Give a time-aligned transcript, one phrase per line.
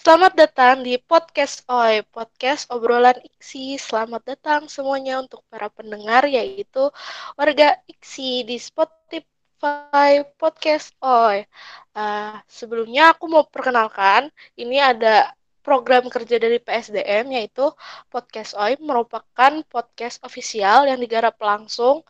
[0.00, 3.78] Selamat datang di podcast OI, podcast obrolan IKSI.
[3.78, 6.90] Selamat datang semuanya untuk para pendengar, yaitu
[7.38, 11.46] warga IKSI di Spotify Podcast OI.
[11.94, 15.30] Uh, sebelumnya aku mau perkenalkan, ini ada
[15.66, 17.68] program kerja dari PSDM, yaitu
[18.12, 22.02] Podcast OI merupakan podcast ofisial yang digarap langsung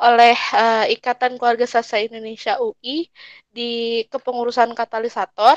[0.00, 3.06] oleh uh, Ikatan Keluarga Sastra Indonesia UI
[3.52, 5.56] di kepengurusan katalisator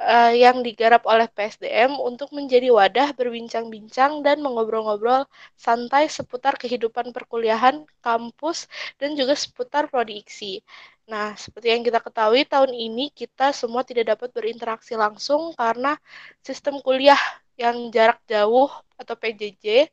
[0.00, 7.84] uh, yang digarap oleh PSDM untuk menjadi wadah berbincang-bincang dan mengobrol-ngobrol santai seputar kehidupan perkuliahan,
[8.00, 10.64] kampus, dan juga seputar prodi IKSI.
[11.10, 15.98] Nah, seperti yang kita ketahui, tahun ini kita semua tidak dapat berinteraksi langsung karena
[16.40, 17.18] sistem kuliah
[17.60, 19.88] yang jarak jauh atau PJJ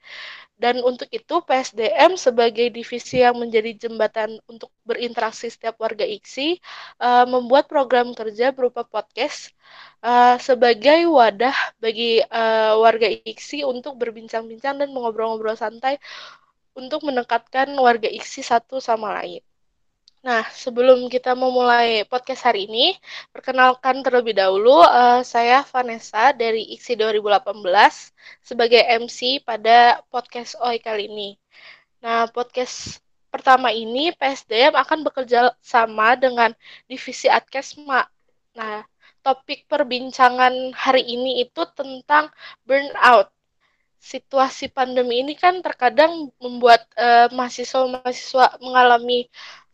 [0.58, 6.58] dan untuk itu PSDM sebagai divisi yang menjadi jembatan untuk berinteraksi setiap warga IKSI
[6.98, 9.54] uh, membuat program kerja berupa podcast
[10.02, 16.02] uh, sebagai wadah bagi uh, warga IKSI untuk berbincang-bincang dan mengobrol-ngobrol santai
[16.74, 19.42] untuk mendekatkan warga IKSI satu sama lain.
[20.26, 22.98] Nah, sebelum kita memulai podcast hari ini,
[23.30, 31.06] perkenalkan terlebih dahulu, uh, saya Vanessa dari IKSI 2018 sebagai MC pada podcast OI kali
[31.06, 31.30] ini.
[32.02, 32.98] Nah, podcast
[33.30, 36.50] pertama ini PSDM akan bekerja sama dengan
[36.90, 38.10] Divisi Adkesma.
[38.58, 38.82] Nah,
[39.22, 42.34] topik perbincangan hari ini itu tentang
[42.66, 43.30] burnout
[43.98, 49.28] situasi pandemi ini kan terkadang membuat uh, mahasiswa-mahasiswa mengalami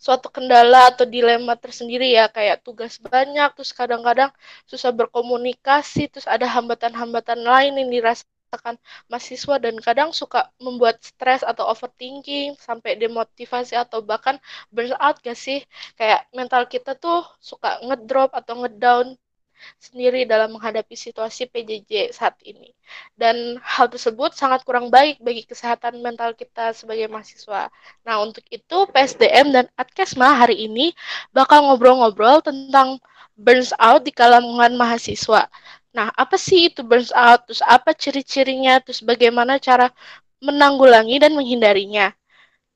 [0.04, 4.30] suatu kendala atau dilema tersendiri ya kayak tugas banyak terus kadang-kadang
[4.68, 8.76] susah berkomunikasi terus ada hambatan-hambatan lain yang dirasakan
[9.08, 14.36] mahasiswa dan kadang suka membuat stres atau overthinking sampai demotivasi atau bahkan
[14.76, 15.64] burnout gak sih?
[15.96, 19.16] Kayak mental kita tuh suka ngedrop atau ngedown
[19.78, 22.72] sendiri dalam menghadapi situasi PJJ saat ini.
[23.18, 27.70] Dan hal tersebut sangat kurang baik bagi kesehatan mental kita sebagai mahasiswa.
[28.06, 30.92] Nah, untuk itu PSDM dan Adkesma hari ini
[31.32, 33.00] bakal ngobrol-ngobrol tentang
[33.38, 35.50] burns out di kalangan mahasiswa.
[35.94, 37.46] Nah, apa sih itu burns out?
[37.46, 38.82] Terus apa ciri-cirinya?
[38.82, 39.94] Terus bagaimana cara
[40.42, 42.14] menanggulangi dan menghindarinya?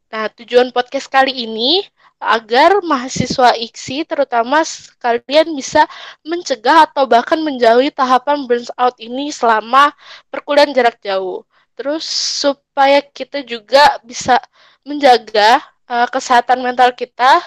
[0.07, 1.83] Nah, tujuan podcast kali ini
[2.17, 4.65] agar mahasiswa IKSI terutama
[4.97, 5.85] kalian bisa
[6.25, 9.93] mencegah atau bahkan menjauhi tahapan burnout ini selama
[10.33, 11.45] perkuliahan jarak jauh.
[11.77, 12.05] Terus
[12.41, 14.41] supaya kita juga bisa
[14.81, 17.45] menjaga uh, kesehatan mental kita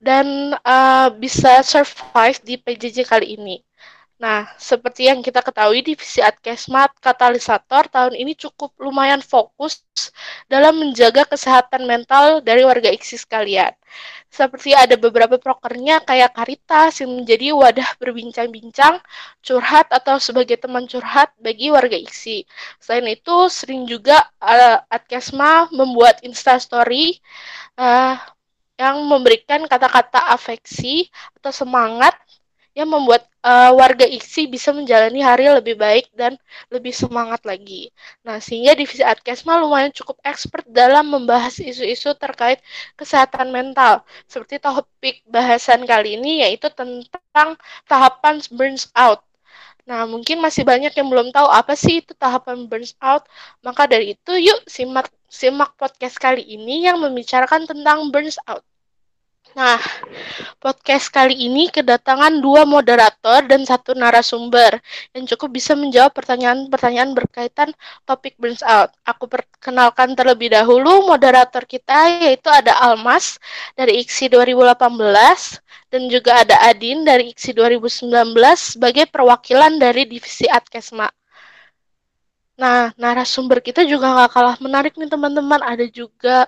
[0.00, 3.64] dan uh, bisa survive di PJJ kali ini.
[4.20, 9.80] Nah, seperti yang kita ketahui, divisi Adkesmat Katalisator tahun ini cukup lumayan fokus
[10.44, 13.72] dalam menjaga kesehatan mental dari warga IKSI sekalian.
[14.28, 19.00] Seperti ada beberapa prokernya kayak Karitas yang menjadi wadah berbincang-bincang,
[19.40, 22.44] curhat atau sebagai teman curhat bagi warga IKSI.
[22.76, 27.16] Selain itu, sering juga uh, Adkesma membuat instastory
[27.80, 28.20] uh,
[28.76, 31.08] yang memberikan kata-kata afeksi
[31.40, 32.12] atau semangat
[32.76, 36.36] yang membuat uh, warga IKSI bisa menjalani hari lebih baik dan
[36.72, 37.92] lebih semangat lagi.
[38.26, 42.60] Nah, sehingga divisi Adkesma lumayan cukup expert dalam membahas isu-isu terkait
[42.96, 44.04] kesehatan mental.
[44.28, 47.56] Seperti topik bahasan kali ini yaitu tentang
[47.88, 49.20] tahapan burns out.
[49.88, 53.26] Nah, mungkin masih banyak yang belum tahu apa sih itu tahapan burns out.
[53.66, 58.62] Maka dari itu, yuk simak simak podcast kali ini yang membicarakan tentang burns out.
[59.50, 59.82] Nah,
[60.62, 64.78] podcast kali ini kedatangan dua moderator dan satu narasumber
[65.10, 67.74] yang cukup bisa menjawab pertanyaan-pertanyaan berkaitan
[68.06, 68.94] topik burns out.
[69.02, 73.42] Aku perkenalkan terlebih dahulu moderator kita yaitu ada Almas
[73.74, 78.06] dari IKSI 2018 dan juga ada Adin dari IKSI 2019
[78.54, 81.10] sebagai perwakilan dari divisi Adkesma.
[82.54, 85.58] Nah, narasumber kita juga nggak kalah menarik nih teman-teman.
[85.58, 86.46] Ada juga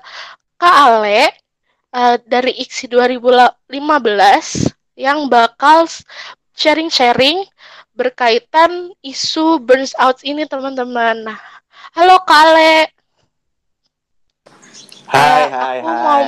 [0.55, 1.42] Kak Ale
[1.93, 3.69] uh, dari IKSI 2015
[4.97, 5.87] yang bakal
[6.57, 7.45] sharing-sharing
[7.93, 11.29] berkaitan isu burns out ini teman-teman.
[11.29, 11.39] Nah,
[11.93, 12.89] halo Kale.
[15.13, 16.01] Hai, uh, hai, aku hai.
[16.01, 16.25] Mau,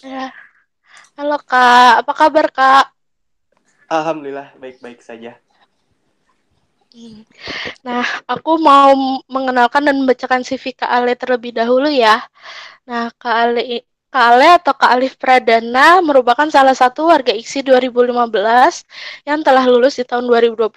[0.00, 0.26] ya.
[1.14, 2.86] Halo Kak, apa kabar Kak?
[3.86, 5.38] Alhamdulillah baik-baik saja.
[6.94, 7.22] Hmm.
[7.86, 8.94] Nah, aku mau
[9.30, 12.22] mengenalkan dan membacakan CV Kak Ale terlebih dahulu ya.
[12.86, 13.62] Nah, Kak Ale
[14.14, 18.14] Kak Ale atau Kak Alif Pradana merupakan salah satu warga IKSI 2015
[19.26, 20.70] yang telah lulus di tahun 2020.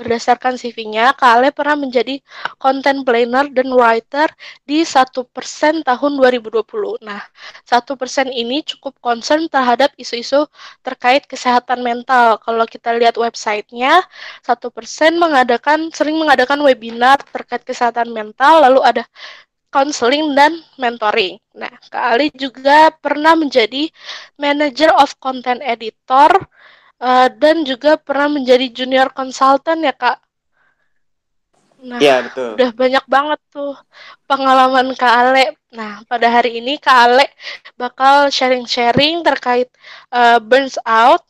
[0.00, 2.16] Berdasarkan CV-nya, Kak Ale pernah menjadi
[2.56, 4.32] content planner dan writer
[4.64, 7.04] di 1% tahun 2020.
[7.04, 7.20] Nah,
[7.68, 10.48] 1% ini cukup concern terhadap isu-isu
[10.80, 12.40] terkait kesehatan mental.
[12.40, 14.00] Kalau kita lihat websitenya,
[14.40, 19.04] 1% mengadakan sering mengadakan webinar terkait kesehatan mental, lalu ada
[19.68, 21.36] counseling dan mentoring.
[21.56, 23.88] Nah, Kak Ali juga pernah menjadi
[24.40, 26.30] manager of content editor
[27.00, 30.18] uh, dan juga pernah menjadi junior consultant ya Kak.
[31.78, 32.58] Nah, ya, betul.
[32.58, 33.78] udah banyak banget tuh
[34.26, 35.54] pengalaman Kak Ale.
[35.70, 37.30] Nah, pada hari ini Kak Ale
[37.78, 39.70] bakal sharing-sharing terkait
[40.10, 41.22] uh, burns out,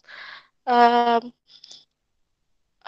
[0.64, 1.20] uh,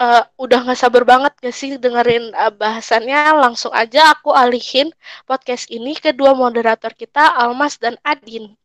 [0.01, 3.37] uh, udah gak sabar banget gak sih dengerin uh, bahasannya.
[3.37, 4.89] Langsung aja aku alihin
[5.29, 8.57] podcast ini ke dua moderator kita, Almas dan Adin.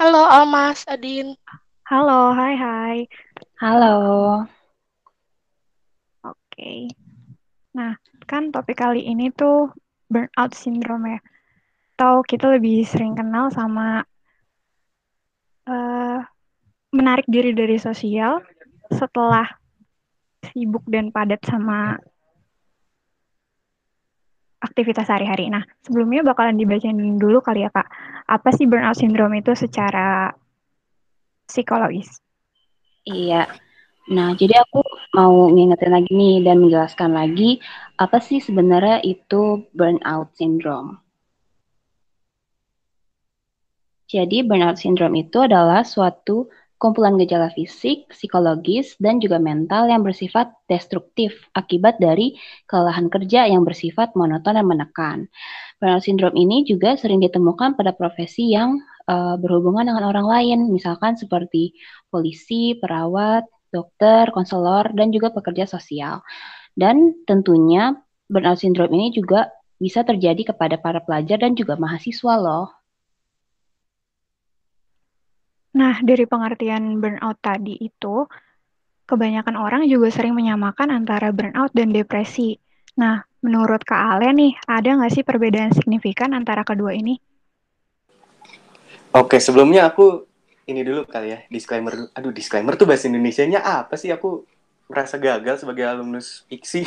[0.00, 1.36] Halo Almas, Adin.
[1.84, 2.98] Halo, hai hai.
[3.60, 3.96] Halo.
[6.24, 6.88] Oke.
[7.76, 7.92] Nah,
[8.24, 9.68] kan topik kali ini tuh
[10.08, 11.20] burnout syndrome ya.
[12.00, 14.00] Atau kita lebih sering kenal sama
[15.68, 16.24] uh,
[16.90, 18.42] menarik diri dari sosial
[18.90, 19.46] setelah
[20.50, 21.98] sibuk dan padat sama
[24.60, 25.48] aktivitas sehari-hari.
[25.48, 27.88] Nah, sebelumnya bakalan dibacain dulu kali ya, Kak.
[28.28, 30.30] Apa sih burnout syndrome itu secara
[31.48, 32.20] psikologis?
[33.08, 33.48] Iya.
[34.10, 34.82] Nah, jadi aku
[35.16, 37.62] mau ngingetin lagi nih dan menjelaskan lagi
[37.96, 40.98] apa sih sebenarnya itu burnout syndrome.
[44.10, 46.50] Jadi burnout syndrome itu adalah suatu
[46.80, 53.68] kumpulan gejala fisik, psikologis, dan juga mental yang bersifat destruktif akibat dari kelelahan kerja yang
[53.68, 55.28] bersifat monoton dan menekan.
[55.76, 58.80] Burnout syndrome ini juga sering ditemukan pada profesi yang
[59.12, 61.76] uh, berhubungan dengan orang lain, misalkan seperti
[62.08, 66.24] polisi, perawat, dokter, konselor, dan juga pekerja sosial.
[66.72, 67.92] Dan tentunya
[68.32, 72.79] burnout syndrome ini juga bisa terjadi kepada para pelajar dan juga mahasiswa loh.
[75.70, 78.26] Nah, dari pengertian burnout tadi itu,
[79.06, 82.58] kebanyakan orang juga sering menyamakan antara burnout dan depresi.
[82.98, 87.22] Nah, menurut Kak Ale nih, ada nggak sih perbedaan signifikan antara kedua ini?
[89.14, 90.26] Oke, sebelumnya aku
[90.66, 92.10] ini dulu kali ya, disclaimer.
[92.14, 94.10] Aduh, disclaimer tuh bahasa Indonesia-nya apa sih?
[94.10, 94.46] Aku
[94.90, 96.82] merasa gagal sebagai alumnus fiksi.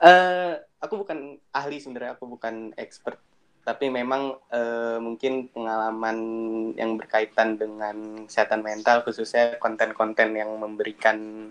[0.00, 3.16] uh, aku bukan ahli sebenarnya, aku bukan expert
[3.62, 6.18] tapi memang uh, mungkin pengalaman
[6.74, 11.50] yang berkaitan dengan kesehatan mental khususnya konten-konten yang memberikan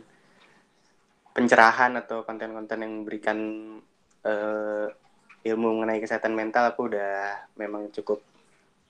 [1.31, 3.39] pencerahan atau konten-konten yang memberikan
[4.27, 4.91] uh,
[5.41, 8.19] ilmu mengenai kesehatan mental aku udah memang cukup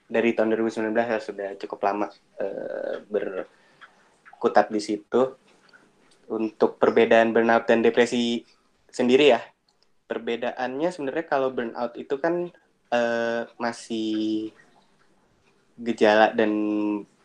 [0.09, 2.09] dari tahun 2019 ya sudah cukup lama
[2.41, 5.37] uh, berkutat di situ.
[6.31, 8.39] Untuk perbedaan burnout dan depresi
[8.87, 9.43] sendiri ya
[10.11, 12.51] perbedaannya sebenarnya kalau burnout itu kan
[12.91, 14.51] uh, masih
[15.81, 16.51] gejala dan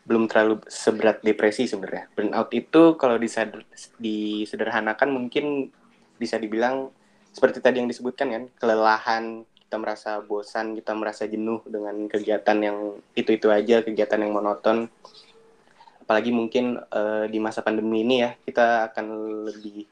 [0.07, 2.07] belum terlalu seberat depresi sebenarnya.
[2.15, 3.19] Burnout itu kalau
[3.99, 5.69] disederhanakan mungkin
[6.15, 6.89] bisa dibilang
[7.35, 12.77] seperti tadi yang disebutkan kan, kelelahan, kita merasa bosan, kita merasa jenuh dengan kegiatan yang
[13.13, 14.87] itu-itu aja, kegiatan yang monoton.
[16.01, 19.05] Apalagi mungkin uh, di masa pandemi ini ya, kita akan
[19.51, 19.85] lebih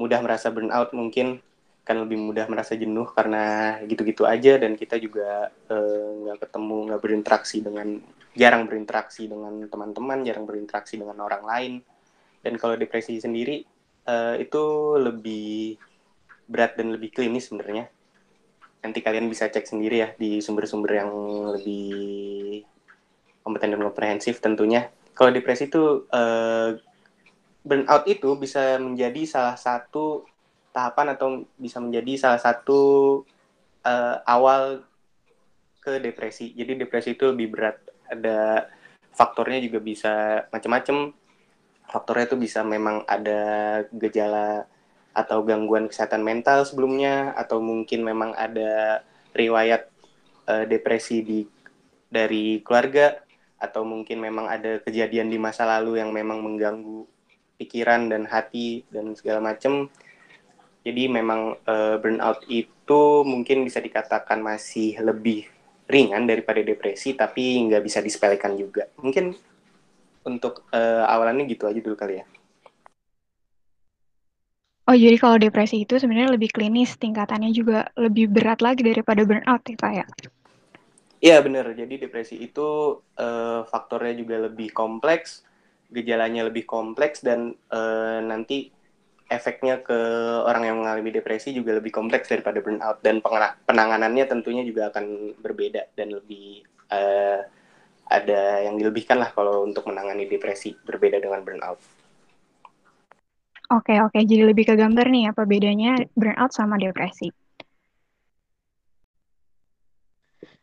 [0.00, 1.44] mudah merasa burnout mungkin
[1.82, 6.76] kan lebih mudah merasa jenuh karena gitu-gitu aja dan kita juga eh, nggak uh, ketemu
[6.86, 7.98] nggak berinteraksi dengan
[8.32, 11.72] jarang berinteraksi dengan teman-teman jarang berinteraksi dengan orang lain.
[12.42, 13.62] Dan kalau depresi sendiri
[14.06, 14.64] uh, itu
[14.98, 15.78] lebih
[16.46, 17.86] berat dan lebih klinis sebenarnya.
[18.82, 21.10] Nanti kalian bisa cek sendiri ya di sumber-sumber yang
[21.54, 22.66] lebih
[23.46, 24.90] kompeten dan komprehensif tentunya.
[25.14, 26.74] Kalau depresi itu uh,
[27.62, 30.26] burnout itu bisa menjadi salah satu
[30.72, 32.80] tahapan atau bisa menjadi salah satu
[33.84, 34.82] uh, awal
[35.78, 36.56] ke depresi.
[36.56, 37.76] Jadi depresi itu lebih berat.
[38.08, 38.66] Ada
[39.12, 41.12] faktornya juga bisa macam-macam.
[41.86, 43.42] Faktornya itu bisa memang ada
[43.92, 44.64] gejala
[45.12, 49.04] atau gangguan kesehatan mental sebelumnya atau mungkin memang ada
[49.36, 49.92] riwayat
[50.48, 51.40] uh, depresi di
[52.08, 53.20] dari keluarga
[53.60, 57.04] atau mungkin memang ada kejadian di masa lalu yang memang mengganggu
[57.60, 59.86] pikiran dan hati dan segala macam
[60.82, 65.46] jadi memang uh, burnout itu mungkin bisa dikatakan masih lebih
[65.86, 68.90] ringan daripada depresi, tapi nggak bisa disepelekan juga.
[68.98, 69.34] Mungkin
[70.26, 72.26] untuk uh, awalannya gitu aja dulu kali ya.
[74.82, 79.62] Oh, jadi kalau depresi itu sebenarnya lebih klinis, tingkatannya juga lebih berat lagi daripada burnout
[79.62, 80.06] ya, Pak ya?
[81.22, 81.70] Iya, benar.
[81.70, 85.46] Jadi depresi itu uh, faktornya juga lebih kompleks,
[85.86, 88.74] gejalanya lebih kompleks, dan uh, nanti
[89.32, 89.96] efeknya ke
[90.44, 93.00] orang yang mengalami depresi juga lebih kompleks daripada burnout.
[93.00, 93.24] Dan
[93.64, 96.62] penanganannya tentunya juga akan berbeda dan lebih
[96.92, 97.40] uh,
[98.12, 101.80] ada yang dilebihkan lah kalau untuk menangani depresi, berbeda dengan burnout.
[103.72, 104.20] Oke, oke.
[104.20, 107.32] Jadi lebih ke gambar nih apa bedanya burnout sama depresi.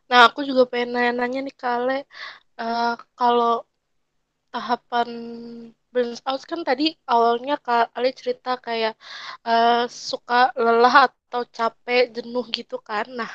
[0.10, 2.00] Nah, aku juga pengen nanya-nanya nih Kale,
[2.58, 3.66] uh, kalau
[4.50, 5.10] tahapan
[5.94, 8.94] burnout kan tadi awalnya Kale cerita kayak
[9.50, 13.06] uh, suka lelah atau capek, jenuh gitu kan.
[13.20, 13.32] Nah,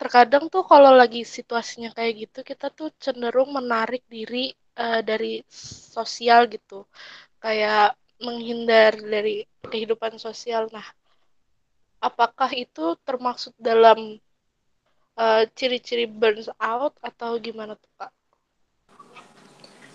[0.00, 5.42] terkadang tuh kalau lagi situasinya kayak gitu, kita tuh cenderung menarik diri uh, dari
[5.96, 6.86] sosial gitu.
[7.42, 10.70] Kayak menghindar dari kehidupan sosial.
[10.76, 10.86] Nah,
[12.08, 13.98] apakah itu termasuk dalam
[15.18, 18.21] uh, ciri-ciri burns out atau gimana tuh Pak?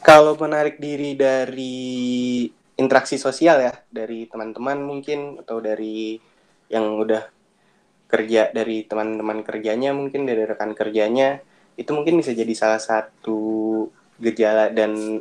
[0.07, 2.47] Kalau menarik diri dari
[2.79, 6.15] interaksi sosial ya, dari teman-teman mungkin atau dari
[6.71, 7.27] yang udah
[8.07, 11.43] kerja dari teman-teman kerjanya mungkin dari rekan kerjanya
[11.75, 13.83] itu mungkin bisa jadi salah satu
[14.23, 15.19] gejala dan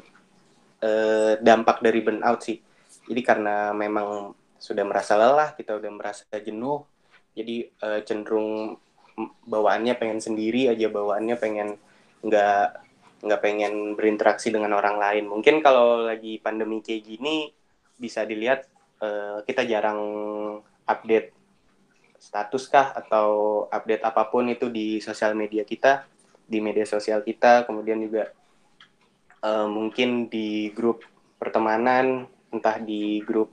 [0.78, 2.62] eh, dampak dari burnout sih.
[3.10, 6.82] Jadi karena memang sudah merasa lelah kita udah merasa jenuh
[7.36, 8.80] jadi uh, cenderung
[9.44, 11.68] bawaannya pengen sendiri aja bawaannya pengen
[12.24, 12.85] nggak
[13.24, 15.24] nggak pengen berinteraksi dengan orang lain.
[15.30, 17.48] Mungkin kalau lagi pandemi kayak gini
[17.96, 18.68] bisa dilihat
[19.00, 20.00] uh, kita jarang
[20.84, 21.32] update
[22.20, 26.04] status kah atau update apa pun itu di sosial media kita
[26.44, 27.64] di media sosial kita.
[27.64, 28.28] Kemudian juga
[29.44, 31.04] uh, mungkin di grup
[31.40, 33.52] pertemanan entah di grup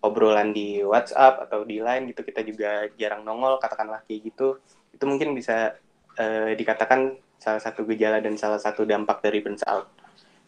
[0.00, 4.58] obrolan di WhatsApp atau di Line gitu kita juga jarang nongol katakanlah kayak gitu.
[4.90, 5.76] Itu mungkin bisa
[6.18, 9.88] uh, dikatakan salah satu gejala dan salah satu dampak dari burnout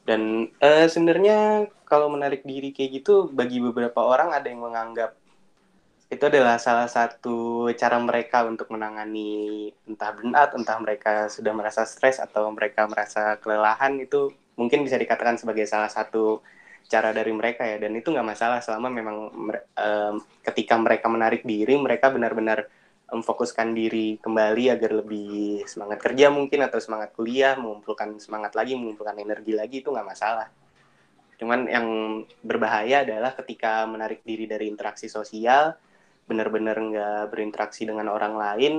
[0.04, 5.16] dan uh, sebenarnya kalau menarik diri kayak gitu bagi beberapa orang ada yang menganggap
[6.12, 12.20] itu adalah salah satu cara mereka untuk menangani entah burnout entah mereka sudah merasa stres
[12.20, 14.28] atau mereka merasa kelelahan itu
[14.60, 16.44] mungkin bisa dikatakan sebagai salah satu
[16.92, 17.80] cara dari mereka ya.
[17.80, 19.16] Dan itu nggak masalah selama memang
[19.56, 22.68] um, ketika mereka menarik diri mereka benar-benar
[23.12, 29.20] memfokuskan diri kembali agar lebih semangat kerja mungkin atau semangat kuliah mengumpulkan semangat lagi mengumpulkan
[29.20, 30.48] energi lagi itu nggak masalah.
[31.36, 31.86] Cuman yang
[32.40, 35.76] berbahaya adalah ketika menarik diri dari interaksi sosial
[36.24, 38.74] benar-benar nggak berinteraksi dengan orang lain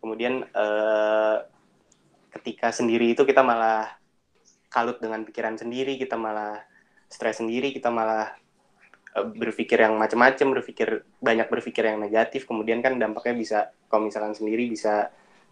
[0.00, 1.44] kemudian uh,
[2.40, 4.00] ketika sendiri itu kita malah
[4.72, 6.64] kalut dengan pikiran sendiri kita malah
[7.12, 8.32] stres sendiri kita malah
[9.10, 13.58] berpikir yang macam-macam berpikir banyak berpikir yang negatif kemudian kan dampaknya bisa
[13.90, 15.10] kalau misalkan sendiri bisa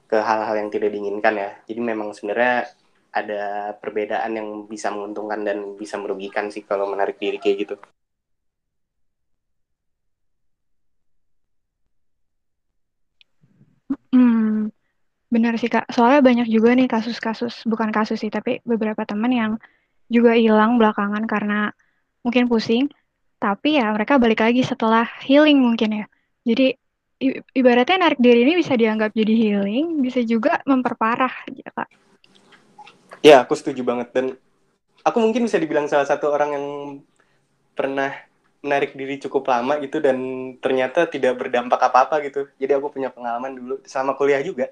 [0.09, 1.50] ke hal-hal yang tidak diinginkan ya.
[1.69, 2.73] Jadi memang sebenarnya
[3.12, 7.77] ada perbedaan yang bisa menguntungkan dan bisa merugikan sih kalau menarik diri kayak gitu.
[14.12, 14.73] Hmm,
[15.29, 15.93] benar sih Kak.
[15.93, 19.53] Soalnya banyak juga nih kasus-kasus, bukan kasus sih, tapi beberapa teman yang
[20.09, 21.73] juga hilang belakangan karena
[22.25, 22.88] mungkin pusing,
[23.38, 26.07] tapi ya mereka balik lagi setelah healing mungkin ya.
[26.42, 26.75] Jadi
[27.54, 31.88] ibaratnya narik diri ini bisa dianggap jadi healing, bisa juga memperparah ya kak.
[33.23, 34.26] Ya aku setuju banget dan
[35.02, 36.66] aku mungkin bisa dibilang salah satu orang yang
[37.75, 38.14] pernah
[38.59, 40.18] menarik diri cukup lama gitu dan
[40.59, 42.50] ternyata tidak berdampak apa-apa gitu.
[42.59, 44.71] Jadi aku punya pengalaman dulu sama kuliah juga.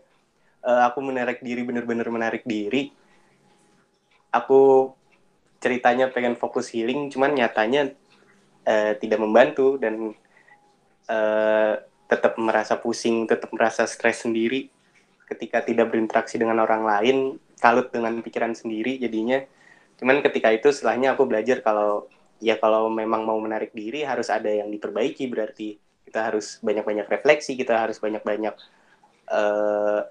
[0.66, 2.90] Uh, aku menarik diri bener-bener menarik diri.
[4.34, 4.90] Aku
[5.62, 7.94] ceritanya pengen fokus healing cuman nyatanya
[8.66, 10.12] uh, tidak membantu dan
[11.08, 11.74] uh,
[12.06, 14.70] tetap merasa pusing tetap merasa stres sendiri
[15.26, 17.16] ketika tidak berinteraksi dengan orang lain
[17.58, 19.42] kalut dengan pikiran sendiri jadinya.
[19.98, 22.06] Cuman ketika itu setelahnya aku belajar kalau
[22.38, 25.78] ya kalau memang mau menarik diri harus ada yang diperbaiki berarti.
[26.06, 28.54] Kita harus banyak-banyak refleksi kita harus banyak-banyak
[29.26, 30.06] uh,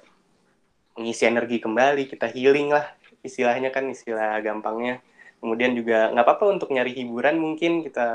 [0.96, 2.88] mengisi energi kembali kita healing lah
[3.24, 5.04] istilahnya kan istilah gampangnya
[5.40, 8.08] kemudian juga nggak apa-apa untuk nyari hiburan mungkin kita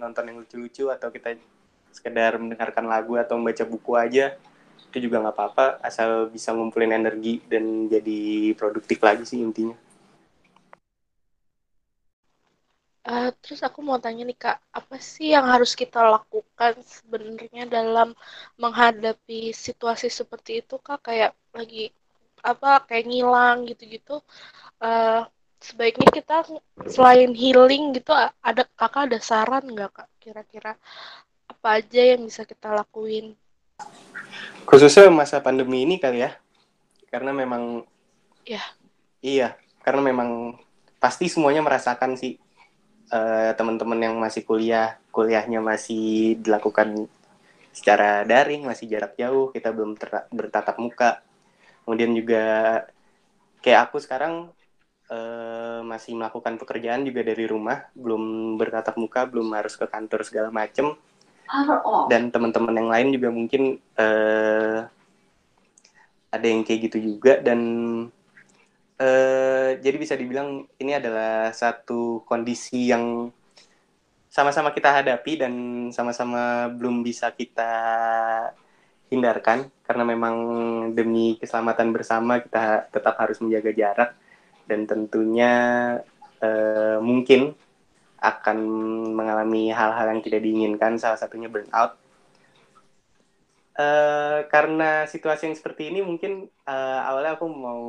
[0.00, 1.38] nonton yang lucu-lucu atau kita
[1.92, 4.34] sekedar mendengarkan lagu atau membaca buku aja
[4.92, 9.76] itu juga nggak apa-apa asal bisa ngumpulin energi dan jadi produktif lagi sih intinya.
[13.02, 18.14] Uh, terus aku mau tanya nih kak, apa sih yang harus kita lakukan sebenarnya dalam
[18.62, 21.02] menghadapi situasi seperti itu kak?
[21.10, 21.90] Kayak lagi
[22.46, 24.22] apa kayak ngilang gitu-gitu.
[24.78, 25.26] Uh,
[25.62, 26.44] sebaiknya kita
[26.90, 28.10] selain healing gitu
[28.42, 30.08] ada kakak ada saran nggak kak?
[30.18, 30.74] Kira-kira
[31.46, 33.38] apa aja yang bisa kita lakuin?
[34.66, 36.34] Khususnya masa pandemi ini kali ya.
[37.08, 37.86] Karena memang
[38.42, 38.62] ya.
[39.22, 40.58] Iya karena memang
[41.02, 42.38] pasti semuanya merasakan sih
[43.10, 47.10] uh, teman-teman yang masih kuliah kuliahnya masih dilakukan
[47.74, 49.98] secara daring masih jarak jauh kita belum
[50.30, 51.20] bertatap muka.
[51.82, 52.44] Kemudian juga
[53.58, 54.54] kayak aku sekarang
[55.10, 60.48] uh, masih melakukan pekerjaan juga dari rumah, belum bertatap muka, belum harus ke kantor segala
[60.54, 60.94] macem.
[62.08, 63.62] Dan teman-teman yang lain juga mungkin
[63.98, 64.86] uh,
[66.32, 67.42] ada yang kayak gitu juga.
[67.42, 67.60] Dan
[68.96, 73.28] uh, jadi bisa dibilang ini adalah satu kondisi yang
[74.32, 75.52] sama-sama kita hadapi dan
[75.92, 77.72] sama-sama belum bisa kita
[79.12, 79.68] hindarkan.
[79.84, 80.36] Karena memang
[80.96, 84.21] demi keselamatan bersama kita tetap harus menjaga jarak
[84.66, 85.52] dan tentunya
[86.42, 87.54] uh, mungkin
[88.22, 88.58] akan
[89.18, 91.98] mengalami hal-hal yang tidak diinginkan, salah satunya burnout.
[93.72, 97.82] Uh, karena situasi yang seperti ini mungkin uh, awalnya aku mau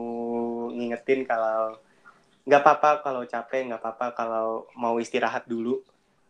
[0.72, 1.76] ngingetin kalau
[2.48, 5.84] nggak apa-apa kalau capek, nggak apa-apa kalau mau istirahat dulu.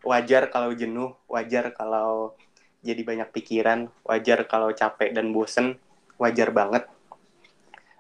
[0.04, 2.36] Wajar kalau jenuh, wajar kalau
[2.84, 5.80] jadi banyak pikiran, wajar kalau capek dan bosen,
[6.20, 6.84] wajar banget.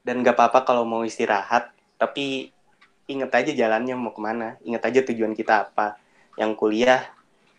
[0.03, 2.53] Dan nggak apa-apa kalau mau istirahat, tapi
[3.07, 5.99] inget aja jalannya mau ke mana inget aja tujuan kita apa.
[6.39, 7.01] Yang kuliah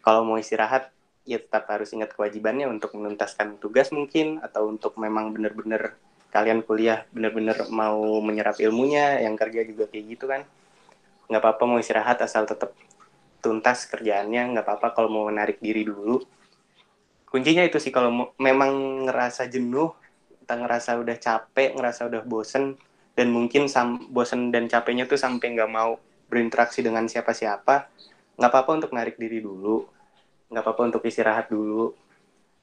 [0.01, 0.91] kalau mau istirahat
[1.25, 5.97] ya tetap harus ingat kewajibannya untuk menuntaskan tugas mungkin atau untuk memang bener-bener
[6.29, 10.43] kalian kuliah bener-bener mau menyerap ilmunya yang kerja juga kayak gitu kan.
[11.31, 12.77] Nggak apa-apa mau istirahat asal tetap
[13.41, 14.53] tuntas kerjaannya.
[14.53, 16.21] Nggak apa-apa kalau mau menarik diri dulu.
[17.31, 19.91] Kuncinya itu sih kalau memang ngerasa jenuh
[20.45, 22.77] kita ngerasa udah capek ngerasa udah bosen
[23.15, 27.87] dan mungkin sam bosen dan capeknya tuh sampai nggak mau berinteraksi dengan siapa-siapa.
[28.35, 29.87] Nggak apa-apa untuk narik diri dulu.
[30.51, 31.95] Nggak apa-apa untuk istirahat dulu.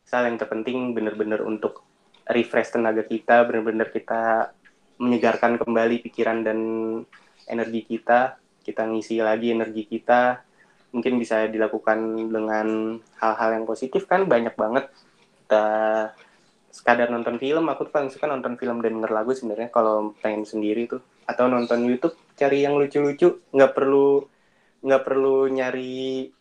[0.03, 1.87] Soal yang terpenting bener-bener untuk
[2.27, 4.53] refresh tenaga kita bener-bener kita
[5.01, 6.59] menyegarkan kembali pikiran dan
[7.47, 8.35] energi kita.
[8.61, 10.43] Kita ngisi lagi energi kita.
[10.91, 14.91] Mungkin bisa dilakukan dengan hal-hal yang positif kan banyak banget.
[15.47, 15.65] Kita
[16.71, 20.47] sekadar nonton film aku tuh paling suka nonton film dan denger lagu sebenarnya kalau pengen
[20.47, 21.03] sendiri tuh.
[21.27, 23.43] Atau nonton YouTube cari yang lucu-lucu.
[23.51, 24.23] Nggak perlu
[24.81, 26.31] nggak perlu nyari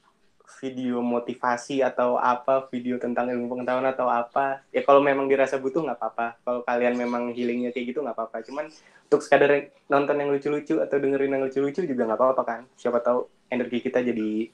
[0.61, 4.63] video motivasi atau apa video tentang ilmu pengetahuan atau apa.
[4.71, 6.27] Ya kalau memang dirasa butuh nggak apa-apa.
[6.47, 8.45] Kalau kalian memang healingnya kayak gitu nggak apa-apa.
[8.47, 8.71] Cuman
[9.11, 12.61] untuk sekadar nonton yang lucu-lucu atau dengerin yang lucu-lucu juga nggak apa-apa kan.
[12.79, 14.47] Siapa tahu energi kita jadi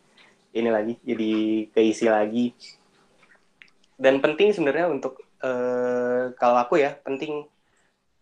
[0.56, 1.32] ini lagi jadi
[1.74, 2.54] keisi lagi.
[3.96, 7.46] Dan penting sebenarnya untuk uh, kalau aku ya penting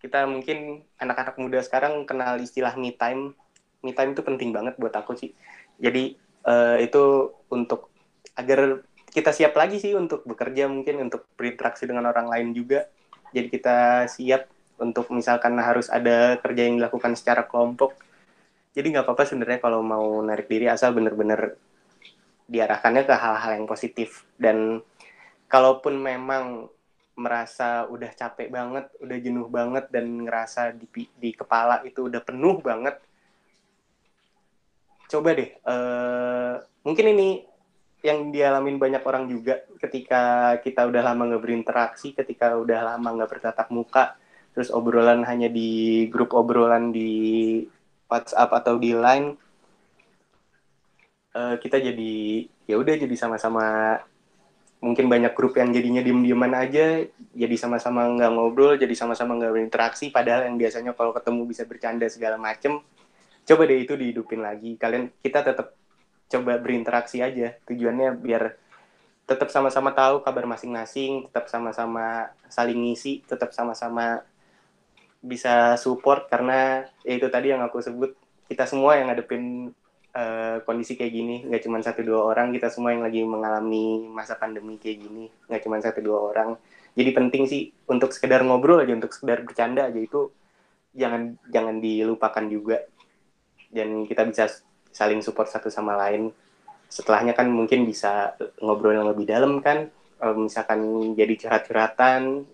[0.05, 3.33] kita mungkin anak-anak muda sekarang kenal istilah me time.
[3.81, 5.33] Me time itu penting banget buat aku sih.
[5.81, 7.89] Jadi uh, itu untuk
[8.37, 12.85] agar kita siap lagi sih untuk bekerja mungkin untuk berinteraksi dengan orang lain juga.
[13.33, 17.97] Jadi kita siap untuk misalkan harus ada kerja yang dilakukan secara kelompok.
[18.77, 21.57] Jadi nggak apa-apa sebenarnya kalau mau narik diri asal bener-bener
[22.45, 24.85] diarahkannya ke hal-hal yang positif dan
[25.49, 26.69] kalaupun memang
[27.14, 32.59] merasa udah capek banget, udah jenuh banget dan ngerasa di di kepala itu udah penuh
[32.59, 32.98] banget,
[35.07, 37.29] coba deh, uh, mungkin ini
[38.05, 43.31] yang dialamin banyak orang juga ketika kita udah lama nggak berinteraksi, ketika udah lama nggak
[43.33, 44.18] bertatap muka,
[44.53, 47.64] terus obrolan hanya di grup obrolan di
[48.11, 49.38] WhatsApp atau di Line,
[51.33, 53.64] uh, kita jadi ya udah jadi sama-sama
[54.85, 60.12] mungkin banyak grup yang jadinya diem-dieman aja, jadi sama-sama nggak ngobrol, jadi sama-sama nggak berinteraksi,
[60.12, 62.85] padahal yang biasanya kalau ketemu bisa bercanda segala macem,
[63.49, 64.77] coba deh itu dihidupin lagi.
[64.77, 65.73] Kalian kita tetap
[66.29, 68.61] coba berinteraksi aja, tujuannya biar
[69.25, 74.20] tetap sama-sama tahu kabar masing-masing, tetap sama-sama saling ngisi, tetap sama-sama
[75.25, 78.12] bisa support karena ya itu tadi yang aku sebut
[78.44, 79.73] kita semua yang ngadepin
[80.14, 84.38] uh, kondisi kayak gini nggak cuma satu dua orang kita semua yang lagi mengalami masa
[84.38, 86.50] pandemi kayak gini nggak cuma satu dua orang.
[86.94, 90.31] Jadi penting sih untuk sekedar ngobrol aja untuk sekedar bercanda aja itu
[90.94, 92.87] jangan jangan dilupakan juga.
[93.74, 94.46] Dan kita bisa
[94.94, 96.31] saling support satu sama lain.
[96.87, 99.90] Setelahnya kan mungkin bisa ngobrol yang lebih dalam kan.
[100.38, 102.46] Misalkan jadi curhat-curhatan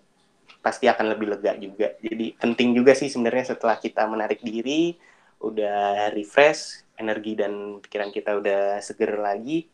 [0.65, 1.93] pasti akan lebih lega juga.
[2.01, 4.97] Jadi penting juga sih sebenarnya setelah kita menarik diri
[5.41, 9.65] udah refresh energi dan pikiran kita udah seger lagi,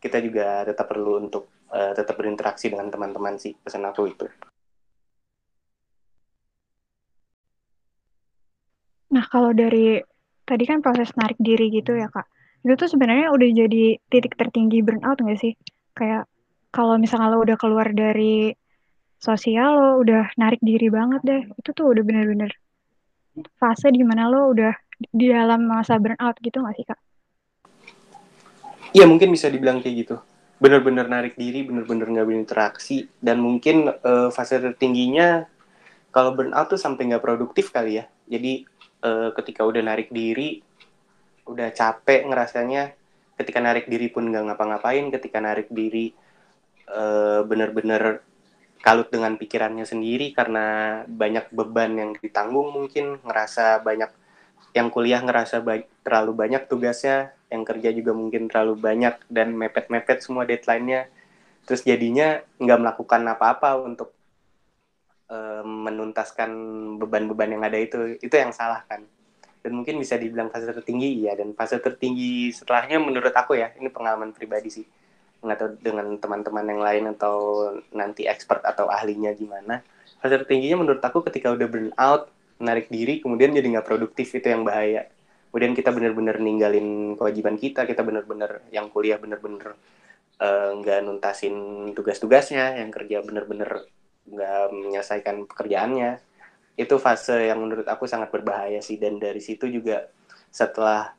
[0.00, 4.26] kita juga tetap perlu untuk uh, tetap berinteraksi dengan teman-teman sih pesan aku itu.
[9.14, 10.02] Nah kalau dari
[10.44, 12.26] tadi kan proses narik diri gitu ya kak.
[12.64, 15.52] Itu tuh sebenarnya udah jadi titik tertinggi burnout nggak sih?
[15.92, 16.26] Kayak
[16.74, 18.50] kalau misalnya lo udah keluar dari
[19.20, 21.42] sosial lo udah narik diri banget deh.
[21.60, 22.50] Itu tuh udah bener-bener
[23.58, 24.72] fase di mana lo udah
[25.10, 27.00] di dalam masa burnout gitu nggak sih kak?
[28.94, 30.16] Iya mungkin bisa dibilang kayak gitu.
[30.62, 35.50] Bener-bener narik diri, bener-bener nggak berinteraksi, dan mungkin uh, fase tertingginya
[36.14, 38.06] kalau burnout tuh sampai nggak produktif kali ya.
[38.30, 38.62] Jadi
[39.02, 40.62] uh, ketika udah narik diri,
[41.50, 42.94] udah capek ngerasanya,
[43.34, 46.14] ketika narik diri pun nggak ngapa-ngapain, ketika narik diri
[46.86, 48.22] uh, bener-bener
[48.84, 54.12] kalut dengan pikirannya sendiri karena banyak beban yang ditanggung mungkin ngerasa banyak
[54.74, 60.18] yang kuliah ngerasa ba terlalu banyak tugasnya, yang kerja juga mungkin terlalu banyak dan mepet-mepet
[60.26, 61.06] semua deadline-nya.
[61.64, 64.10] Terus jadinya nggak melakukan apa-apa untuk
[65.30, 66.50] uh, menuntaskan
[66.98, 68.18] beban-beban yang ada itu.
[68.18, 69.06] Itu yang salah kan.
[69.62, 73.88] Dan mungkin bisa dibilang fase tertinggi ya dan fase tertinggi setelahnya menurut aku ya, ini
[73.88, 74.86] pengalaman pribadi sih.
[75.40, 77.36] Nggak tahu dengan teman-teman yang lain atau
[77.94, 79.86] nanti expert atau ahlinya gimana.
[80.18, 84.46] Fase tertingginya menurut aku ketika udah burn out, menarik diri kemudian jadi nggak produktif itu
[84.46, 85.10] yang bahaya.
[85.50, 89.78] Kemudian kita benar-benar ninggalin kewajiban kita kita benar-benar yang kuliah benar-benar
[90.42, 91.54] eh, nggak uh, nuntasin
[91.94, 93.86] tugas-tugasnya yang kerja benar-benar
[94.26, 96.18] nggak menyelesaikan pekerjaannya.
[96.74, 100.10] Itu fase yang menurut aku sangat berbahaya sih dan dari situ juga
[100.50, 101.14] setelah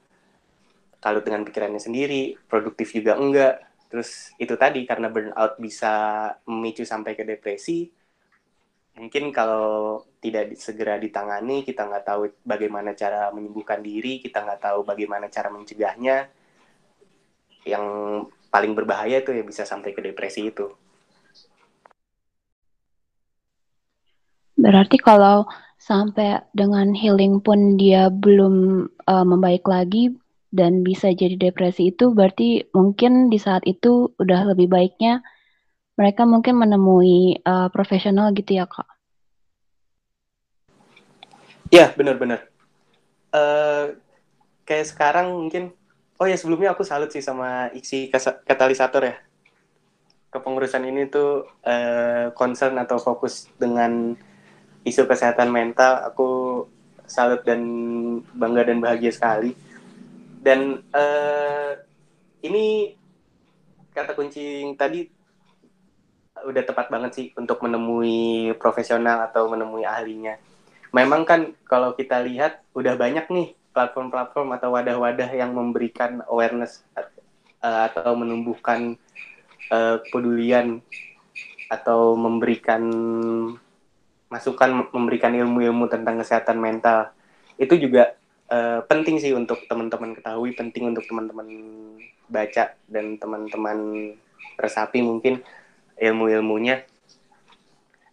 [1.00, 3.64] kalau dengan pikirannya sendiri produktif juga enggak.
[3.88, 5.94] Terus itu tadi karena burnout bisa
[6.50, 7.88] memicu sampai ke depresi
[8.96, 14.80] mungkin kalau tidak segera ditangani kita nggak tahu bagaimana cara menyembuhkan diri kita nggak tahu
[14.88, 16.32] bagaimana cara mencegahnya.
[17.66, 17.86] Yang
[18.50, 20.72] paling berbahaya itu ya bisa sampai ke depresi itu.
[24.56, 25.44] Berarti kalau
[25.76, 30.16] sampai dengan healing pun dia belum uh, membaik lagi
[30.56, 35.20] dan bisa jadi depresi itu berarti mungkin di saat itu udah lebih baiknya
[35.96, 38.88] mereka mungkin menemui uh, profesional gitu ya kak?
[41.72, 42.52] Ya benar-benar.
[43.32, 43.96] Uh,
[44.68, 45.72] kayak sekarang mungkin,
[46.20, 48.12] oh ya sebelumnya aku salut sih sama isi
[48.44, 49.16] katalisator ya.
[50.32, 54.20] Kepengurusan ini tuh uh, concern atau fokus dengan
[54.84, 56.04] isu kesehatan mental.
[56.12, 56.30] Aku
[57.08, 57.64] salut dan
[58.36, 59.56] bangga dan bahagia sekali.
[60.44, 61.72] Dan uh,
[62.44, 62.94] ini
[63.96, 65.15] kata kunci yang tadi
[66.46, 70.38] udah tepat banget sih untuk menemui profesional atau menemui ahlinya.
[70.94, 77.82] Memang kan kalau kita lihat udah banyak nih platform-platform atau wadah-wadah yang memberikan awareness uh,
[77.92, 78.96] atau menumbuhkan
[79.74, 80.00] uh,
[81.66, 82.82] atau memberikan
[84.30, 87.12] masukan memberikan ilmu-ilmu tentang kesehatan mental
[87.60, 88.16] itu juga
[88.52, 91.48] uh, penting sih untuk teman-teman ketahui penting untuk teman-teman
[92.26, 94.12] baca dan teman-teman
[94.58, 95.42] resapi mungkin
[96.00, 96.84] ilmu-ilmunya.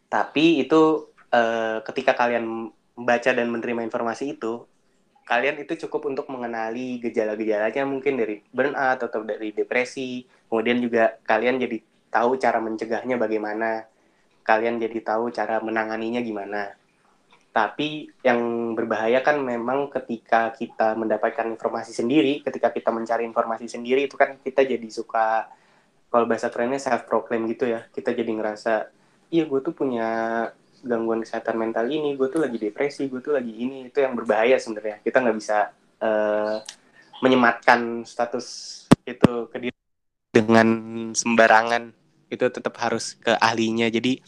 [0.08, 4.68] Tapi itu uh, ketika kalian membaca dan menerima informasi itu
[5.22, 10.26] kalian itu cukup untuk mengenali gejala-gejalanya mungkin dari burnout atau dari depresi.
[10.50, 11.78] Kemudian juga kalian jadi
[12.12, 13.88] tahu cara mencegahnya bagaimana.
[14.42, 16.74] Kalian jadi tahu cara menanganinya gimana.
[17.52, 24.08] Tapi yang berbahaya kan memang ketika kita mendapatkan informasi sendiri ketika kita mencari informasi sendiri
[24.08, 25.52] itu kan kita jadi suka
[26.12, 27.88] kalau bahasa kerennya self proclaim gitu ya.
[27.88, 28.92] Kita jadi ngerasa
[29.32, 30.08] iya gue tuh punya
[30.84, 33.88] gangguan kesehatan mental ini gue tuh lagi depresi gue tuh lagi ini.
[33.88, 35.00] Itu yang berbahaya sebenarnya.
[35.00, 35.72] Kita nggak bisa
[36.04, 36.60] uh,
[37.24, 38.46] menyematkan status
[39.08, 39.78] itu ke diri
[40.28, 40.68] dengan
[41.16, 41.96] sembarangan.
[42.28, 43.88] Itu tetap harus ke ahlinya.
[43.88, 44.20] Jadi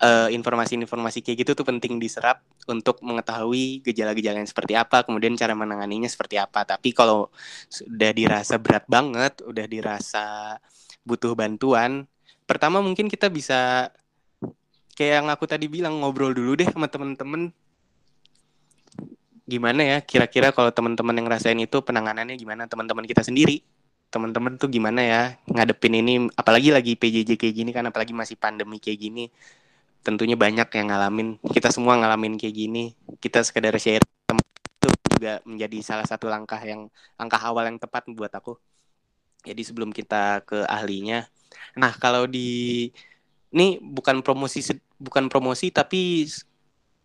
[0.00, 5.52] eh, informasi-informasi kayak gitu tuh penting diserap untuk mengetahui gejala-gejala yang seperti apa, kemudian cara
[5.56, 6.64] menanganinya seperti apa.
[6.64, 7.32] Tapi kalau
[7.68, 10.56] sudah dirasa berat banget, udah dirasa
[11.06, 12.04] butuh bantuan,
[12.44, 13.90] pertama mungkin kita bisa
[14.96, 17.52] kayak yang aku tadi bilang ngobrol dulu deh sama temen-temen.
[19.46, 22.66] Gimana ya kira-kira kalau teman-teman yang ngerasain itu penanganannya gimana?
[22.66, 23.62] Teman-teman kita sendiri
[24.06, 28.78] teman-teman tuh gimana ya ngadepin ini apalagi lagi PJJ kayak gini kan apalagi masih pandemi
[28.78, 29.28] kayak gini
[30.06, 34.88] tentunya banyak yang ngalamin kita semua ngalamin kayak gini kita sekedar share itu
[35.18, 36.86] juga menjadi salah satu langkah yang
[37.18, 38.54] langkah awal yang tepat buat aku
[39.46, 41.30] jadi sebelum kita ke ahlinya.
[41.78, 42.90] Nah, kalau di
[43.54, 44.58] ini bukan promosi
[44.98, 46.26] bukan promosi tapi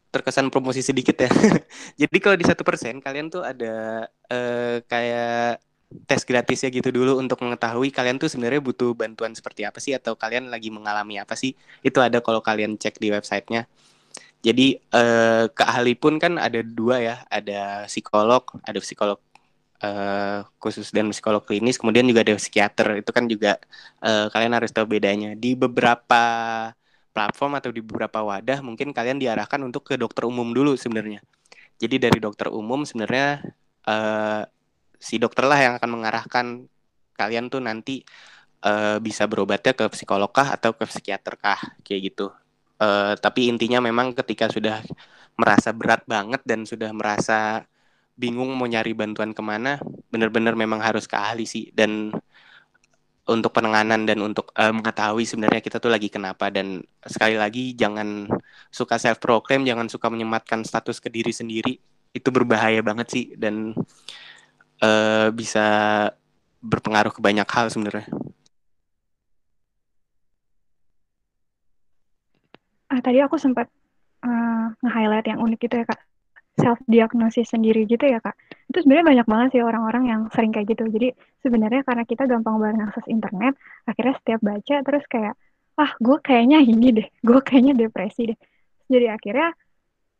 [0.09, 1.29] terkesan promosi sedikit ya.
[2.01, 5.61] Jadi kalau di satu persen kalian tuh ada uh, kayak
[6.07, 9.91] tes gratis ya gitu dulu untuk mengetahui kalian tuh sebenarnya butuh bantuan seperti apa sih
[9.95, 13.67] atau kalian lagi mengalami apa sih itu ada kalau kalian cek di websitenya
[14.41, 19.21] Jadi uh, ke ahli pun kan ada dua ya, ada psikolog, ada psikolog
[19.85, 23.05] uh, khusus dan psikolog klinis, kemudian juga ada psikiater.
[23.05, 23.61] Itu kan juga
[24.01, 25.37] uh, kalian harus tahu bedanya.
[25.37, 26.23] Di beberapa
[27.13, 31.21] platform atau di beberapa wadah mungkin kalian diarahkan untuk ke dokter umum dulu sebenarnya.
[31.77, 33.45] Jadi dari dokter umum sebenarnya
[33.85, 34.41] uh,
[35.01, 36.45] si dokter lah yang akan mengarahkan
[37.17, 38.05] kalian tuh nanti
[38.61, 42.29] uh, bisa berobatnya ke psikolog kah atau ke psikiater kah kayak gitu.
[42.81, 44.81] Uh, tapi intinya memang ketika sudah
[45.37, 47.65] merasa berat banget dan sudah merasa
[48.13, 49.81] bingung mau nyari bantuan ke mana,
[50.13, 51.73] benar-benar memang harus ke ahli sih.
[51.73, 52.13] Dan
[53.29, 58.25] untuk penanganan dan untuk uh, mengetahui sebenarnya kita tuh lagi kenapa dan sekali lagi jangan
[58.73, 61.77] suka self proclaim jangan suka menyematkan status ke diri sendiri
[62.11, 63.77] itu berbahaya banget sih dan
[64.81, 65.65] uh, bisa
[66.61, 68.05] berpengaruh ke banyak hal sebenarnya.
[72.91, 73.71] Ah, tadi aku sempat
[74.27, 76.01] uh, nge-highlight yang unik gitu ya kak,
[76.59, 78.35] self diagnosis sendiri gitu ya kak.
[78.67, 80.83] Itu sebenarnya banyak banget sih orang-orang yang sering kayak gitu.
[80.91, 83.55] Jadi sebenarnya karena kita gampang banget akses internet,
[83.87, 85.33] akhirnya setiap baca terus kayak,
[85.79, 88.39] ah gue kayaknya ini deh, gue kayaknya depresi deh.
[88.91, 89.55] Jadi akhirnya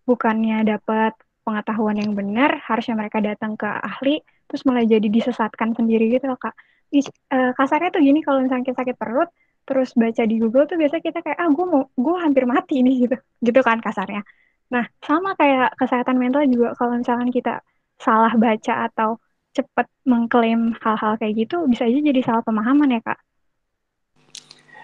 [0.08, 6.12] bukannya dapat pengetahuan yang benar, harusnya mereka datang ke ahli, terus malah jadi disesatkan sendiri
[6.14, 6.54] gitu loh kak.
[6.92, 9.30] uh, kasarnya tuh gini kalau misalnya kita sakit perut,
[9.66, 13.08] terus baca di Google tuh biasa kita kayak ah gue mau gue hampir mati nih
[13.08, 14.26] gitu gitu kan kasarnya
[14.72, 17.64] nah sama kayak kesehatan mental juga kalau misalkan kita
[18.00, 19.20] salah baca atau
[19.52, 23.20] cepat mengklaim hal-hal kayak gitu bisa aja jadi salah pemahaman ya kak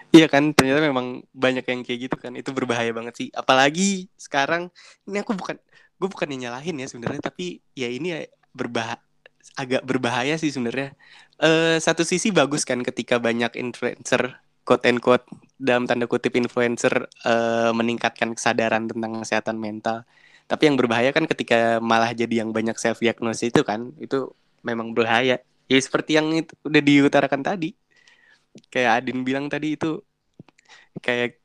[0.08, 2.32] Iya kan, ternyata memang banyak yang kayak gitu kan.
[2.32, 3.28] Itu berbahaya banget sih.
[3.28, 4.72] Apalagi sekarang
[5.04, 5.60] ini aku bukan
[5.98, 8.98] gue bukan nyalahin ya sebenarnya, tapi ya ini berbah
[9.58, 10.94] agak berbahaya sih sebenarnya.
[11.38, 15.24] Uh, satu sisi bagus kan ketika banyak influencer quote and quote
[15.58, 20.06] dalam tanda kutip influencer uh, meningkatkan kesadaran tentang kesehatan mental.
[20.48, 24.32] Tapi yang berbahaya kan ketika malah jadi yang banyak self diagnosis itu kan, itu
[24.64, 25.40] memang berbahaya.
[25.68, 27.76] Ya seperti yang itu udah diutarakan tadi.
[28.72, 30.00] Kayak Adin bilang tadi itu
[31.04, 31.38] kayak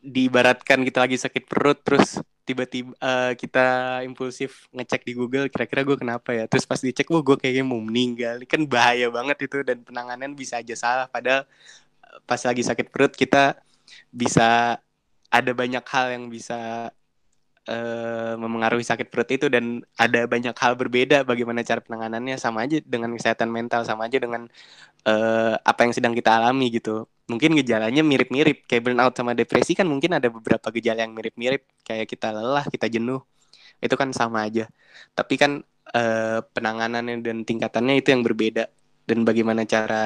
[0.00, 5.96] diibaratkan kita lagi sakit perut terus tiba-tiba uh, kita impulsif ngecek di Google kira-kira gue
[6.00, 6.48] kenapa ya?
[6.48, 8.40] Terus pas dicek wah gue kayaknya mau meninggal.
[8.48, 11.06] Kan bahaya banget itu dan penanganan bisa aja salah.
[11.12, 11.44] Padahal
[12.24, 13.60] pas lagi sakit perut kita
[14.08, 14.80] bisa
[15.28, 16.88] ada banyak hal yang bisa
[17.68, 22.40] uh, memengaruhi sakit perut itu dan ada banyak hal berbeda bagaimana cara penanganannya.
[22.40, 24.48] Sama aja dengan kesehatan mental sama aja dengan
[25.04, 28.64] uh, apa yang sedang kita alami gitu mungkin gejalanya mirip-mirip.
[28.64, 31.62] Kayak burnout sama depresi kan mungkin ada beberapa gejala yang mirip-mirip.
[31.84, 33.22] Kayak kita lelah kita jenuh.
[33.78, 34.66] Itu kan sama aja.
[35.14, 35.62] Tapi kan
[35.94, 38.66] uh, penanganannya dan tingkatannya itu yang berbeda.
[39.08, 40.04] Dan bagaimana cara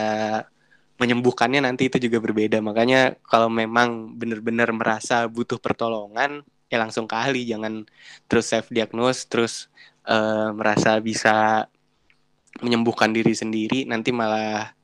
[1.01, 2.63] menyembuhkannya nanti itu juga berbeda.
[2.63, 7.83] Makanya kalau memang benar-benar merasa butuh pertolongan, ya langsung ke ahli, jangan
[8.31, 9.67] terus self diagnose, terus
[10.07, 11.67] uh, merasa bisa
[12.63, 14.77] menyembuhkan diri sendiri, nanti malah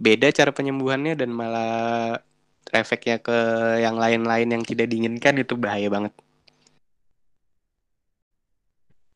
[0.00, 2.16] beda cara penyembuhannya dan malah
[2.72, 3.36] efeknya ke
[3.84, 6.12] yang lain-lain yang tidak diinginkan itu bahaya banget.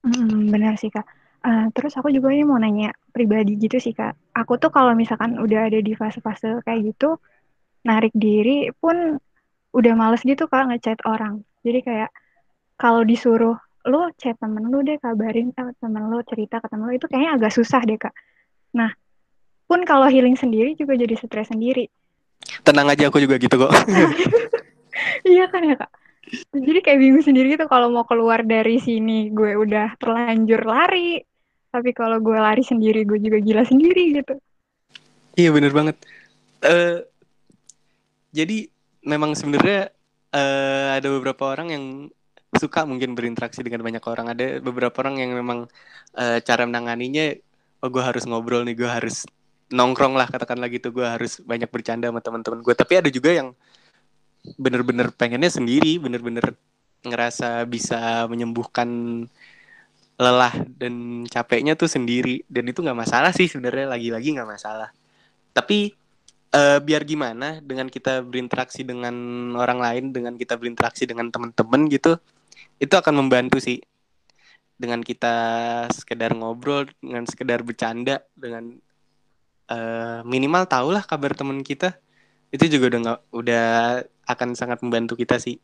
[0.04, 1.08] Hmm, benar sih kak.
[1.44, 4.12] Uh, terus aku juga ini mau nanya pribadi gitu sih kak.
[4.36, 7.16] Aku tuh kalau misalkan udah ada di fase-fase kayak gitu,
[7.88, 9.16] narik diri pun
[9.72, 11.40] udah males gitu kak ngechat orang.
[11.64, 12.10] Jadi kayak
[12.76, 16.96] kalau disuruh lu chat temen lu deh kabarin eh, temen lu cerita ke temen lu
[16.96, 18.12] itu kayaknya agak susah deh kak.
[18.76, 18.92] Nah
[19.64, 21.88] pun kalau healing sendiri juga jadi stres sendiri.
[22.62, 23.72] Tenang aja aku juga gitu kok.
[25.32, 25.90] iya kan ya kak?
[26.52, 31.20] Jadi kayak bingung sendiri gitu kalau mau keluar dari sini gue udah terlanjur lari.
[31.72, 34.34] Tapi kalau gue lari sendiri gue juga gila sendiri gitu.
[35.34, 35.96] Iya bener banget.
[36.64, 37.02] Uh,
[38.30, 38.70] jadi
[39.04, 39.90] memang sebenarnya
[40.32, 41.84] uh, ada beberapa orang yang
[42.54, 44.26] suka mungkin berinteraksi dengan banyak orang.
[44.32, 45.66] Ada beberapa orang yang memang
[46.14, 47.34] uh, cara menanganinya
[47.84, 49.28] oh gue harus ngobrol nih gue harus
[49.72, 50.90] nongkrong lah katakanlah gitu.
[50.92, 53.52] Gue harus banyak bercanda sama teman-teman gue tapi ada juga yang
[54.60, 56.52] bener-bener pengennya sendiri bener-bener
[57.04, 58.88] ngerasa bisa menyembuhkan
[60.14, 62.42] lelah dan capeknya tuh sendiri.
[62.48, 64.90] Dan itu nggak masalah sih sebenarnya lagi-lagi nggak masalah.
[65.54, 65.92] Tapi
[66.54, 69.14] uh, biar gimana dengan kita berinteraksi dengan
[69.58, 72.16] orang lain dengan kita berinteraksi dengan teman-teman gitu
[72.78, 73.82] itu akan membantu sih.
[74.74, 75.36] Dengan kita
[75.94, 78.74] sekedar ngobrol dengan sekedar bercanda dengan
[79.70, 81.96] uh, minimal tahulah kabar teman kita.
[82.54, 83.64] Itu juga udah nggak udah
[84.28, 85.58] akan sangat membantu kita sih.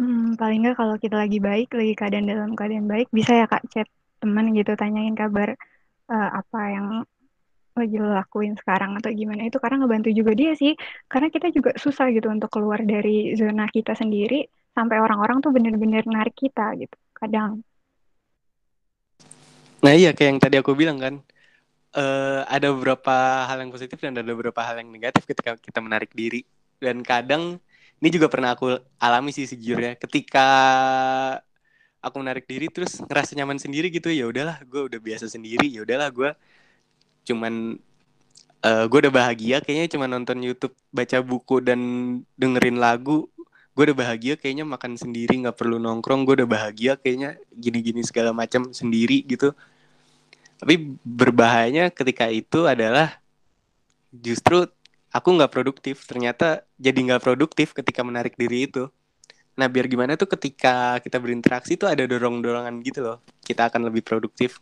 [0.00, 3.64] Hmm, paling nggak kalau kita lagi baik, lagi keadaan dalam keadaan baik, bisa ya kak
[3.72, 3.88] chat
[4.20, 5.56] teman gitu, tanyain kabar
[6.08, 6.86] uh, apa yang
[7.76, 9.48] lagi lo lakuin sekarang atau gimana.
[9.48, 10.72] Itu karena ngebantu juga dia sih.
[11.08, 14.44] Karena kita juga susah gitu untuk keluar dari zona kita sendiri
[14.76, 17.60] sampai orang-orang tuh bener-bener narik kita gitu kadang.
[19.80, 21.14] Nah iya kayak yang tadi aku bilang kan
[21.96, 26.12] uh, ada beberapa hal yang positif dan ada beberapa hal yang negatif ketika kita menarik
[26.12, 26.44] diri.
[26.80, 27.60] Dan kadang
[28.00, 29.96] ini juga pernah aku alami sih sejujurnya.
[30.00, 30.48] Ketika
[32.00, 35.84] aku menarik diri terus ngerasa nyaman sendiri gitu ya udahlah gue udah biasa sendiri ya
[35.84, 36.30] udahlah gue
[37.28, 37.76] cuman
[38.64, 39.56] uh, eh, gue udah bahagia.
[39.64, 41.80] Kayaknya cuma nonton YouTube baca buku dan
[42.36, 43.28] dengerin lagu
[43.76, 48.34] gue udah bahagia kayaknya makan sendiri nggak perlu nongkrong gue udah bahagia kayaknya gini-gini segala
[48.34, 49.54] macam sendiri gitu
[50.60, 53.22] tapi berbahayanya ketika itu adalah
[54.12, 54.68] justru
[55.14, 58.90] aku nggak produktif ternyata jadi nggak produktif ketika menarik diri itu
[59.60, 63.18] Nah, biar gimana tuh ketika kita berinteraksi tuh ada dorong-dorongan gitu loh.
[63.44, 64.56] Kita akan lebih produktif.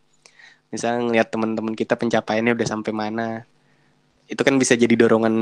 [0.75, 3.47] Misalnya ngeliat teman-teman kita pencapaiannya udah sampai mana.
[4.27, 5.35] Itu kan bisa jadi dorongan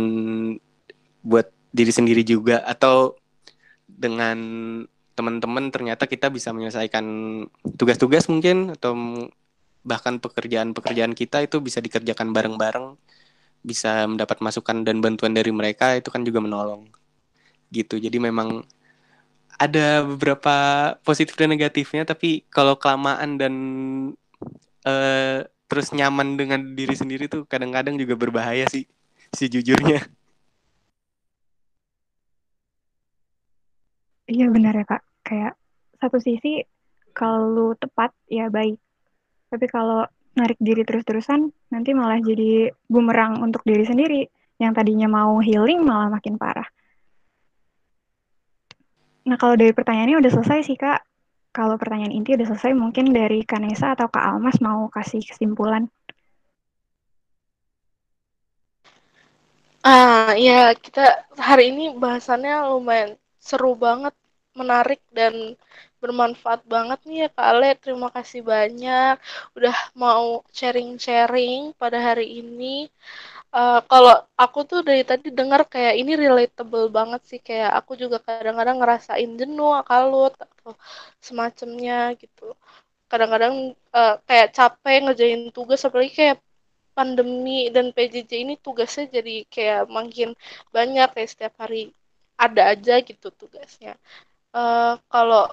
[1.25, 3.17] buat diri sendiri juga atau
[3.97, 4.39] dengan
[5.17, 7.05] teman-teman ternyata kita bisa menyelesaikan
[7.81, 8.93] tugas-tugas mungkin atau
[9.81, 13.01] bahkan pekerjaan-pekerjaan kita itu bisa dikerjakan bareng-bareng
[13.67, 16.87] bisa mendapat masukan dan bantuan dari mereka itu kan juga menolong.
[17.73, 17.99] Gitu.
[17.99, 18.63] Jadi memang
[19.57, 20.57] ada beberapa
[21.01, 23.55] positif dan negatifnya tapi kalau kelamaan dan
[24.85, 28.85] uh, terus nyaman dengan diri sendiri tuh kadang-kadang juga berbahaya sih
[29.33, 30.05] sejujurnya
[34.27, 35.55] iya benar ya kak kayak
[35.99, 36.63] satu sisi
[37.17, 38.79] kalau tepat ya baik
[39.51, 40.05] tapi kalau
[40.37, 44.29] narik diri terus-terusan nanti malah jadi bumerang untuk diri sendiri
[44.61, 46.67] yang tadinya mau healing malah makin parah
[49.27, 51.03] Nah, kalau dari pertanyaannya udah selesai sih, Kak.
[51.51, 55.91] Kalau pertanyaan inti udah selesai, mungkin dari Kanesa atau Kak Almas mau kasih kesimpulan.
[59.83, 64.15] Ah, ya kita hari ini bahasannya lumayan seru banget,
[64.61, 65.35] menarik dan
[66.03, 67.71] bermanfaat banget nih ya Kak Ale.
[67.83, 69.15] Terima kasih banyak
[69.57, 72.89] udah mau sharing-sharing pada hari ini
[73.57, 78.19] uh, kalau aku tuh dari tadi dengar kayak ini relatable banget sih kayak aku juga
[78.27, 80.71] kadang-kadang ngerasain jenuh, kalut atau
[81.23, 82.53] semacamnya gitu.
[83.11, 83.55] Kadang-kadang
[83.95, 86.39] uh, kayak capek ngerjain tugas apalagi kayak
[86.97, 90.33] pandemi dan PJJ ini tugasnya jadi kayak makin
[90.73, 91.93] banyak kayak setiap hari
[92.37, 93.97] ada aja gitu tugasnya.
[94.53, 95.53] Uh, kalau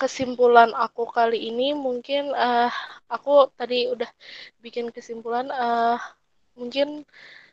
[0.00, 2.70] kesimpulan aku kali ini mungkin uh,
[3.06, 4.10] aku tadi udah
[4.58, 5.94] bikin kesimpulan uh,
[6.58, 7.06] mungkin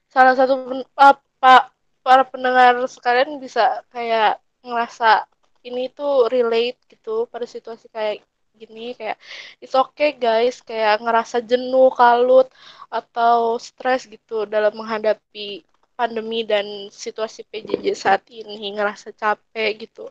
[0.09, 1.69] salah satu uh, pak
[2.01, 5.29] para pendengar sekalian bisa kayak ngerasa
[5.61, 8.25] ini tuh relate gitu pada situasi kayak
[8.57, 9.15] gini kayak
[9.63, 12.49] it's okay guys kayak ngerasa jenuh kalut
[12.89, 15.63] atau stres gitu dalam menghadapi
[15.99, 20.07] pandemi dan situasi PJJ saat ini ngerasa capek gitu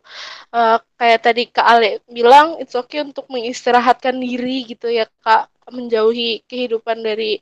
[0.53, 6.44] uh, kayak tadi Kak Ale bilang it's okay untuk mengistirahatkan diri gitu ya Kak menjauhi
[6.44, 7.40] kehidupan dari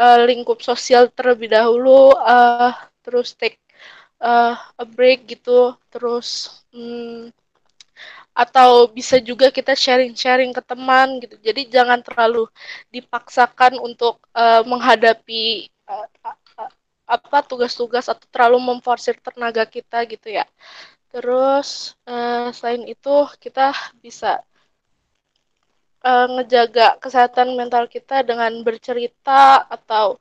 [0.00, 2.72] uh, lingkup sosial terlebih dahulu uh,
[3.04, 3.60] terus take
[4.24, 7.28] uh, a break gitu terus um,
[8.32, 11.36] atau bisa juga kita sharing-sharing ke teman gitu.
[11.44, 12.48] Jadi jangan terlalu
[12.88, 15.68] dipaksakan untuk uh, menghadapi
[17.16, 20.44] apa tugas-tugas atau terlalu memforsir tenaga kita gitu ya.
[21.12, 24.40] Terus uh, selain itu kita bisa
[26.00, 30.16] uh, ngejaga kesehatan mental kita dengan bercerita atau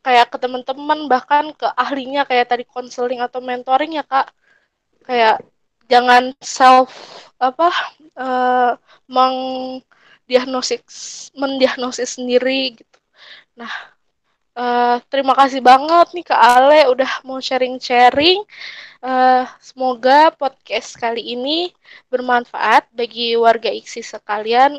[0.00, 4.32] kayak ke teman-teman bahkan ke ahlinya kayak tadi konseling atau mentoring ya kak.
[5.04, 5.44] Kayak
[5.90, 6.88] jangan self
[7.36, 7.68] apa
[8.16, 8.72] uh,
[9.10, 12.98] mengdiagnosis mendiagnosis sendiri gitu.
[13.58, 13.91] Nah,
[14.52, 18.44] Uh, terima kasih banget nih Kak Ale udah mau sharing-sharing.
[19.00, 21.72] Uh, semoga podcast kali ini
[22.12, 24.76] bermanfaat bagi warga IKSI sekalian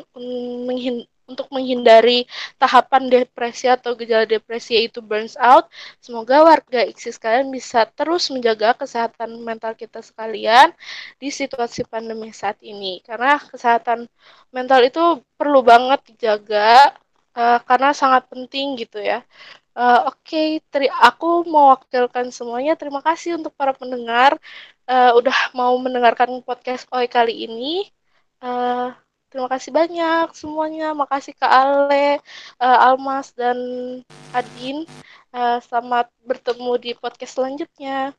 [1.26, 2.22] untuk menghindari
[2.62, 5.66] tahapan depresi atau gejala depresi yaitu burns out.
[5.98, 10.70] Semoga warga IKSI sekalian bisa terus menjaga kesehatan mental kita sekalian
[11.18, 13.02] di situasi pandemi saat ini.
[13.02, 14.06] Karena kesehatan
[14.54, 15.02] mental itu
[15.34, 16.94] perlu banget dijaga
[17.34, 19.22] uh, karena sangat penting gitu ya.
[19.74, 20.86] Uh, Oke, okay.
[21.02, 22.78] aku mewakilkan semuanya.
[22.78, 24.38] Terima kasih untuk para pendengar
[24.86, 27.90] uh, udah mau mendengarkan podcast OI kali ini.
[28.38, 28.94] Uh,
[29.34, 30.94] terima kasih banyak semuanya.
[30.94, 32.22] Makasih Kak Ale,
[32.62, 33.58] uh, Almas, dan
[34.30, 34.86] Adin.
[35.34, 38.14] Uh, selamat bertemu di podcast selanjutnya.